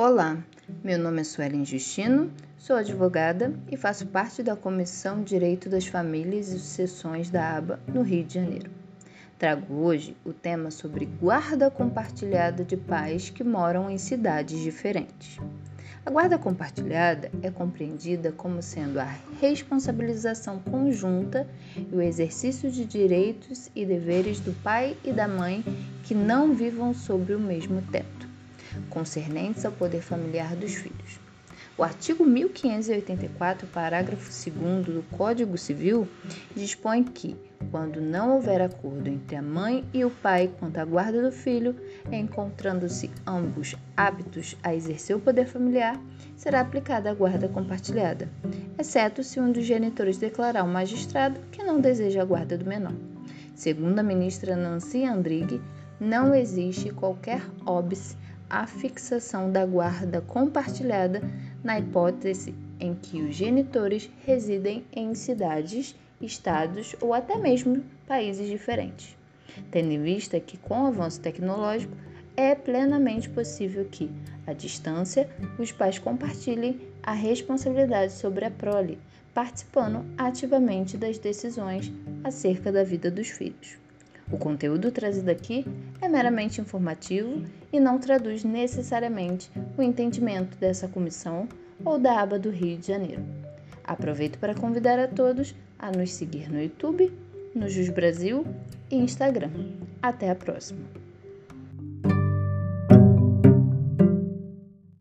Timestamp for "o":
10.24-10.32, 21.92-22.00, 27.34-27.40, 31.78-31.84, 40.04-40.10, 45.14-45.20, 70.82-70.86, 84.30-84.36, 89.76-89.82